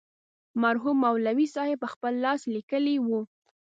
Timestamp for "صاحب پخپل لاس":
1.55-2.41